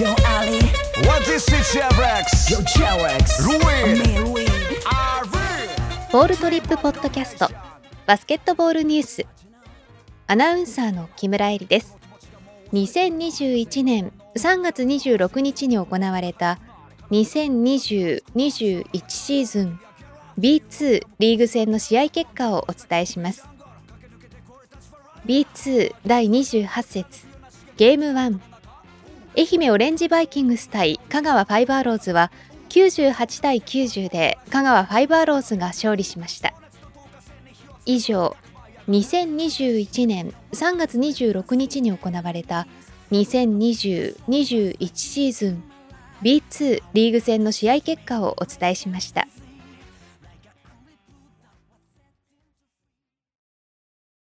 [0.00, 0.56] Yo Ali.
[1.04, 2.48] What is it, Chevrex?
[2.48, 4.00] Yo Cherex Ruin.
[6.10, 7.50] ボールトリップポッドキャスト。
[8.06, 9.26] バスケットボールニュース。
[10.26, 11.98] アナウンサーの木村恵里です。
[12.72, 16.58] 2021年3月26日に行われた
[17.10, 19.78] 2020-21シーズン
[20.38, 23.46] B2 リーグ戦の試合結果をお伝えします。
[25.26, 27.28] B2 第28節。
[27.76, 28.49] ゲーム1
[29.36, 32.32] 愛媛オレンジバイキングス対香川ファイバーローズは
[32.68, 36.52] 98対90で香川ファイバーローズが勝利しました
[37.86, 38.36] 以上
[38.88, 42.66] 2021年3月26日に行われた
[43.12, 45.62] 2020-21シーズン
[46.22, 49.26] B2 リーグ戦の試合結果をお伝えしました。